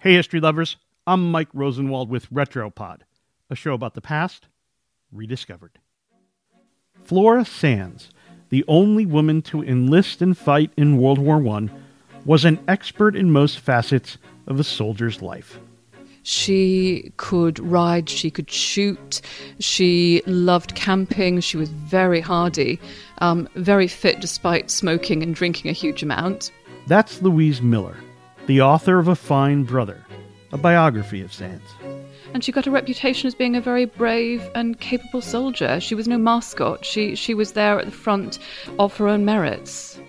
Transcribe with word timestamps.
Hey, 0.00 0.14
history 0.14 0.38
lovers. 0.38 0.76
I'm 1.08 1.32
Mike 1.32 1.48
Rosenwald 1.52 2.08
with 2.08 2.30
Retropod, 2.30 3.00
a 3.50 3.56
show 3.56 3.72
about 3.72 3.94
the 3.94 4.00
past 4.00 4.46
rediscovered. 5.10 5.72
Flora 7.02 7.42
Sandes, 7.42 8.10
the 8.48 8.64
only 8.68 9.04
woman 9.04 9.42
to 9.42 9.60
enlist 9.60 10.22
and 10.22 10.38
fight 10.38 10.70
in 10.76 10.98
World 10.98 11.18
War 11.18 11.44
I, 11.48 11.68
was 12.24 12.44
an 12.44 12.60
expert 12.68 13.16
in 13.16 13.32
most 13.32 13.58
facets 13.58 14.18
of 14.46 14.60
a 14.60 14.64
soldier's 14.64 15.20
life. 15.20 15.58
She 16.22 17.12
could 17.16 17.58
ride, 17.58 18.08
she 18.08 18.30
could 18.30 18.52
shoot, 18.52 19.20
she 19.58 20.22
loved 20.26 20.76
camping, 20.76 21.40
she 21.40 21.56
was 21.56 21.70
very 21.70 22.20
hardy, 22.20 22.78
um, 23.18 23.48
very 23.56 23.88
fit 23.88 24.20
despite 24.20 24.70
smoking 24.70 25.24
and 25.24 25.34
drinking 25.34 25.72
a 25.72 25.74
huge 25.74 26.04
amount. 26.04 26.52
That's 26.86 27.20
Louise 27.20 27.60
Miller, 27.60 27.96
the 28.48 28.62
author 28.62 28.98
of 28.98 29.08
A 29.08 29.14
Fine 29.14 29.64
Brother, 29.64 30.02
a 30.52 30.56
biography 30.56 31.20
of 31.20 31.30
Sandes. 31.30 31.60
And 32.32 32.42
she 32.42 32.50
got 32.50 32.66
a 32.66 32.70
reputation 32.70 33.26
as 33.26 33.34
being 33.34 33.54
a 33.54 33.60
very 33.60 33.84
brave 33.84 34.42
and 34.54 34.80
capable 34.80 35.20
soldier. 35.20 35.78
She 35.80 35.94
was 35.94 36.08
no 36.08 36.16
mascot, 36.16 36.82
she, 36.82 37.14
she 37.14 37.34
was 37.34 37.52
there 37.52 37.78
at 37.78 37.84
the 37.84 37.92
front 37.92 38.38
of 38.78 38.96
her 38.96 39.06
own 39.06 39.26
merits. 39.26 40.00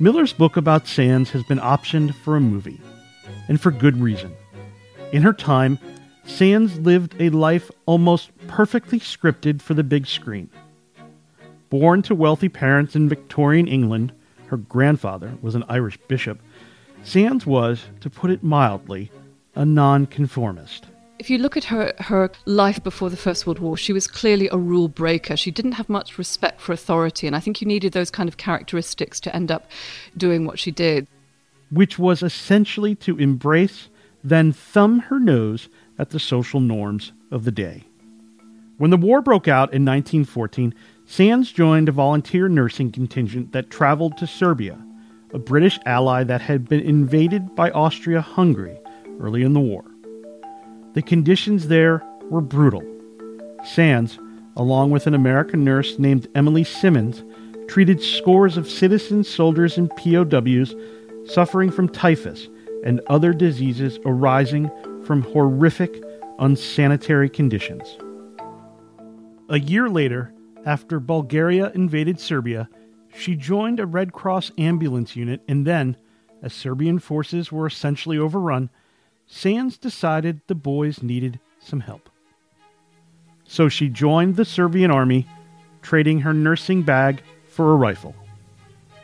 Miller's 0.00 0.32
book 0.32 0.56
about 0.56 0.86
Sandes 0.86 1.28
has 1.32 1.42
been 1.44 1.58
optioned 1.58 2.14
for 2.14 2.34
a 2.34 2.40
movie, 2.40 2.80
and 3.48 3.60
for 3.60 3.70
good 3.70 4.00
reason. 4.00 4.32
In 5.12 5.20
her 5.20 5.34
time, 5.34 5.78
Sandes 6.26 6.82
lived 6.82 7.14
a 7.20 7.28
life 7.28 7.70
almost 7.84 8.30
perfectly 8.48 9.00
scripted 9.00 9.60
for 9.60 9.74
the 9.74 9.84
big 9.84 10.06
screen. 10.06 10.48
Born 11.68 12.00
to 12.02 12.14
wealthy 12.14 12.48
parents 12.48 12.96
in 12.96 13.10
Victorian 13.10 13.68
England, 13.68 14.14
her 14.46 14.56
grandfather 14.56 15.36
was 15.42 15.54
an 15.54 15.64
Irish 15.68 15.98
bishop, 16.08 16.40
Sandes 17.04 17.46
was, 17.46 17.84
to 18.00 18.08
put 18.08 18.30
it 18.30 18.42
mildly, 18.42 19.10
a 19.54 19.64
nonconformist. 19.64 20.86
If 21.18 21.30
you 21.30 21.38
look 21.38 21.56
at 21.56 21.64
her, 21.64 21.92
her 21.98 22.30
life 22.46 22.82
before 22.82 23.10
the 23.10 23.16
First 23.16 23.46
World 23.46 23.58
War, 23.58 23.76
she 23.76 23.92
was 23.92 24.06
clearly 24.06 24.48
a 24.50 24.56
rule 24.56 24.88
breaker. 24.88 25.36
She 25.36 25.50
didn't 25.50 25.72
have 25.72 25.88
much 25.88 26.18
respect 26.18 26.60
for 26.60 26.72
authority, 26.72 27.26
and 27.26 27.36
I 27.36 27.40
think 27.40 27.60
you 27.60 27.66
needed 27.66 27.92
those 27.92 28.10
kind 28.10 28.28
of 28.28 28.36
characteristics 28.36 29.20
to 29.20 29.34
end 29.34 29.52
up 29.52 29.70
doing 30.16 30.46
what 30.46 30.58
she 30.58 30.70
did. 30.70 31.06
Which 31.70 31.98
was 31.98 32.22
essentially 32.22 32.94
to 32.96 33.18
embrace, 33.18 33.88
then 34.24 34.52
thumb 34.52 35.00
her 35.00 35.20
nose 35.20 35.68
at 35.98 36.10
the 36.10 36.18
social 36.18 36.60
norms 36.60 37.12
of 37.30 37.44
the 37.44 37.52
day. 37.52 37.84
When 38.78 38.90
the 38.90 38.96
war 38.96 39.20
broke 39.20 39.48
out 39.48 39.72
in 39.72 39.84
1914, 39.84 40.74
Sandes 41.06 41.52
joined 41.52 41.88
a 41.88 41.92
volunteer 41.92 42.48
nursing 42.48 42.90
contingent 42.90 43.52
that 43.52 43.70
traveled 43.70 44.16
to 44.18 44.26
Serbia, 44.26 44.78
a 45.32 45.38
British 45.38 45.78
ally 45.86 46.24
that 46.24 46.40
had 46.40 46.68
been 46.68 46.80
invaded 46.80 47.54
by 47.54 47.70
Austria 47.70 48.20
Hungary 48.20 48.78
early 49.20 49.42
in 49.42 49.52
the 49.52 49.60
war. 49.60 49.84
The 50.94 51.02
conditions 51.02 51.68
there 51.68 52.02
were 52.30 52.40
brutal. 52.40 52.82
Sandes, 53.64 54.18
along 54.56 54.90
with 54.90 55.06
an 55.06 55.14
American 55.14 55.64
nurse 55.64 55.98
named 55.98 56.28
Emily 56.34 56.64
Simmonds, 56.64 57.22
treated 57.68 58.02
scores 58.02 58.56
of 58.56 58.68
citizen 58.68 59.24
soldiers 59.24 59.78
and 59.78 59.90
POWs 59.96 60.74
suffering 61.26 61.70
from 61.70 61.88
typhus 61.88 62.48
and 62.84 63.00
other 63.06 63.32
diseases 63.32 63.98
arising 64.04 64.70
from 65.04 65.22
horrific, 65.22 66.02
unsanitary 66.38 67.30
conditions. 67.30 67.96
A 69.48 69.58
year 69.58 69.88
later, 69.88 70.32
after 70.66 71.00
Bulgaria 71.00 71.70
invaded 71.74 72.18
Serbia, 72.20 72.68
she 73.14 73.36
joined 73.36 73.80
a 73.80 73.86
Red 73.86 74.12
Cross 74.12 74.52
ambulance 74.58 75.16
unit 75.16 75.42
and 75.48 75.66
then, 75.66 75.96
as 76.42 76.52
Serbian 76.52 76.98
forces 76.98 77.52
were 77.52 77.66
essentially 77.66 78.18
overrun, 78.18 78.70
Sandes 79.28 79.78
decided 79.78 80.40
the 80.46 80.54
boys 80.54 81.02
needed 81.02 81.38
some 81.58 81.80
help. 81.80 82.10
So 83.44 83.68
she 83.68 83.88
joined 83.88 84.36
the 84.36 84.44
Serbian 84.44 84.90
army, 84.90 85.26
trading 85.82 86.20
her 86.20 86.34
nursing 86.34 86.82
bag 86.82 87.22
for 87.46 87.72
a 87.72 87.76
rifle. 87.76 88.14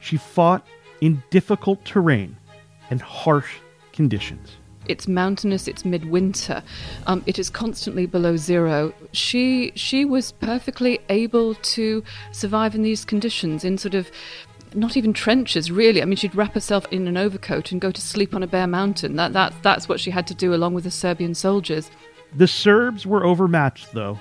She 0.00 0.16
fought 0.16 0.66
in 1.00 1.22
difficult 1.30 1.84
terrain 1.84 2.36
and 2.90 3.00
harsh 3.00 3.56
conditions. 3.92 4.56
It's 4.86 5.06
mountainous. 5.06 5.68
It's 5.68 5.84
midwinter. 5.84 6.62
Um, 7.06 7.22
it 7.26 7.38
is 7.38 7.50
constantly 7.50 8.06
below 8.06 8.36
zero. 8.36 8.92
She 9.12 9.72
she 9.74 10.04
was 10.04 10.32
perfectly 10.32 11.00
able 11.08 11.54
to 11.54 12.02
survive 12.32 12.74
in 12.74 12.82
these 12.82 13.04
conditions 13.04 13.64
in 13.64 13.78
sort 13.78 13.94
of 13.94 14.10
not 14.74 14.96
even 14.96 15.12
trenches 15.12 15.70
really. 15.70 16.02
I 16.02 16.04
mean, 16.04 16.16
she'd 16.16 16.34
wrap 16.34 16.54
herself 16.54 16.86
in 16.90 17.06
an 17.06 17.16
overcoat 17.16 17.72
and 17.72 17.80
go 17.80 17.90
to 17.90 18.00
sleep 18.00 18.34
on 18.34 18.42
a 18.42 18.46
bare 18.46 18.66
mountain. 18.66 19.16
That 19.16 19.32
that 19.32 19.54
that's 19.62 19.88
what 19.88 20.00
she 20.00 20.10
had 20.10 20.26
to 20.28 20.34
do 20.34 20.54
along 20.54 20.74
with 20.74 20.84
the 20.84 20.90
Serbian 20.90 21.34
soldiers. 21.34 21.90
The 22.34 22.48
Serbs 22.48 23.06
were 23.06 23.24
overmatched, 23.24 23.92
though. 23.92 24.18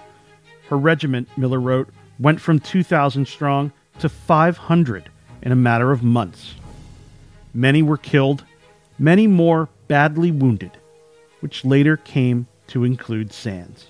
Her 0.67 0.77
regiment, 0.77 1.29
Miller 1.37 1.61
wrote, 1.61 1.89
went 2.19 2.41
from 2.41 2.59
2,000 2.59 3.25
strong 3.25 3.71
to 3.99 4.09
500 4.09 5.09
in 5.41 5.51
a 5.51 5.55
matter 5.55 5.91
of 5.91 6.03
months. 6.03 6.55
Many 7.53 7.81
were 7.81 7.97
killed, 7.97 8.43
many 8.99 9.27
more 9.27 9.69
badly 9.91 10.31
wounded, 10.31 10.71
which 11.41 11.65
later 11.65 11.97
came 11.97 12.47
to 12.65 12.85
include 12.85 13.27
Sandes. 13.27 13.87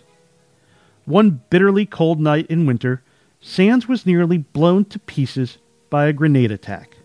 One 1.05 1.43
bitterly 1.51 1.85
cold 1.85 2.19
night 2.19 2.47
in 2.47 2.65
winter, 2.65 3.03
Sandes 3.39 3.87
was 3.87 4.03
nearly 4.03 4.39
blown 4.39 4.85
to 4.85 4.97
pieces 4.97 5.59
by 5.91 6.07
a 6.07 6.13
grenade 6.13 6.51
attack. 6.51 6.97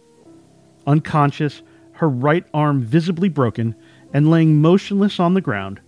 Unconscious, 0.87 1.61
her 1.93 2.09
right 2.09 2.47
arm 2.55 2.81
visibly 2.81 3.29
broken, 3.29 3.75
and 4.15 4.31
laying 4.31 4.63
motionless 4.63 5.21
on 5.21 5.35
the 5.35 5.43
ground, 5.43 5.79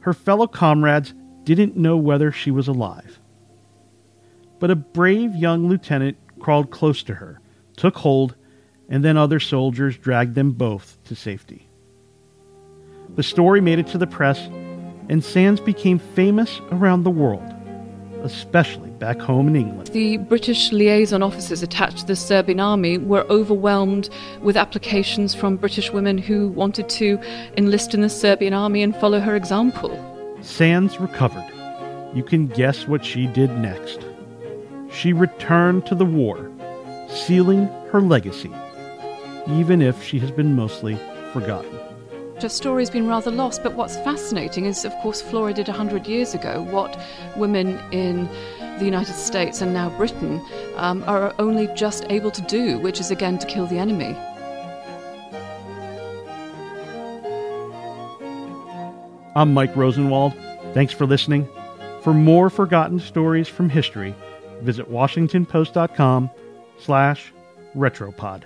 her 0.00 0.12
fellow 0.12 0.46
comrades 0.46 1.14
didn't 1.44 1.78
know 1.78 1.96
whether 1.96 2.30
she 2.30 2.50
was 2.50 2.68
alive. 2.68 3.18
But 4.58 4.70
a 4.70 4.76
brave 4.76 5.34
young 5.34 5.66
lieutenant 5.66 6.18
crawled 6.40 6.70
close 6.70 7.02
to 7.04 7.14
her, 7.14 7.40
took 7.78 7.96
hold, 7.96 8.34
and 8.90 9.02
then 9.02 9.16
other 9.16 9.40
soldiers 9.40 9.96
dragged 9.96 10.34
them 10.34 10.52
both 10.52 10.98
to 11.04 11.16
safety. 11.16 11.69
The 13.16 13.22
story 13.22 13.60
made 13.60 13.78
it 13.78 13.86
to 13.88 13.98
the 13.98 14.06
press, 14.06 14.38
and 15.08 15.22
Sandes 15.22 15.64
became 15.64 15.98
famous 15.98 16.60
around 16.70 17.02
the 17.02 17.10
world, 17.10 17.42
especially 18.22 18.90
back 18.90 19.18
home 19.18 19.48
in 19.48 19.56
England. 19.56 19.88
The 19.88 20.18
British 20.18 20.70
liaison 20.70 21.22
officers 21.22 21.62
attached 21.62 21.98
to 21.98 22.06
the 22.06 22.16
Serbian 22.16 22.60
army 22.60 22.98
were 22.98 23.26
overwhelmed 23.28 24.08
with 24.40 24.56
applications 24.56 25.34
from 25.34 25.56
British 25.56 25.90
women 25.92 26.18
who 26.18 26.48
wanted 26.48 26.88
to 26.90 27.18
enlist 27.56 27.94
in 27.94 28.02
the 28.02 28.08
Serbian 28.08 28.54
army 28.54 28.82
and 28.82 28.94
follow 28.96 29.18
her 29.18 29.34
example. 29.34 29.90
Sandes 30.40 31.00
recovered. 31.00 31.44
You 32.14 32.22
can 32.22 32.46
guess 32.46 32.86
what 32.86 33.04
she 33.04 33.26
did 33.26 33.50
next. 33.58 34.06
She 34.92 35.12
returned 35.12 35.86
to 35.86 35.94
the 35.94 36.04
war, 36.04 36.50
sealing 37.08 37.66
her 37.90 38.00
legacy, 38.00 38.50
even 39.48 39.82
if 39.82 40.02
she 40.02 40.18
has 40.20 40.30
been 40.30 40.54
mostly 40.54 40.98
forgotten. 41.32 41.78
Her 42.42 42.48
story's 42.48 42.88
been 42.88 43.06
rather 43.06 43.30
lost, 43.30 43.62
but 43.62 43.74
what's 43.74 43.96
fascinating 43.96 44.64
is, 44.64 44.86
of 44.86 44.94
course, 45.02 45.20
Flora 45.20 45.52
did 45.52 45.68
100 45.68 46.06
years 46.06 46.32
ago 46.32 46.62
what 46.70 46.98
women 47.36 47.78
in 47.92 48.26
the 48.78 48.86
United 48.86 49.12
States 49.12 49.60
and 49.60 49.74
now 49.74 49.90
Britain 49.98 50.42
um, 50.76 51.04
are 51.06 51.34
only 51.38 51.68
just 51.74 52.06
able 52.08 52.30
to 52.30 52.40
do, 52.42 52.78
which 52.78 52.98
is 52.98 53.10
again 53.10 53.38
to 53.38 53.46
kill 53.46 53.66
the 53.66 53.76
enemy. 53.76 54.16
I'm 59.36 59.52
Mike 59.52 59.76
Rosenwald. 59.76 60.32
Thanks 60.72 60.94
for 60.94 61.04
listening. 61.04 61.46
For 62.00 62.14
more 62.14 62.48
forgotten 62.48 63.00
stories 63.00 63.48
from 63.48 63.68
history, 63.68 64.14
visit 64.62 64.90
washingtonpost.com 64.90 66.30
slash 66.78 67.34
retropod. 67.76 68.44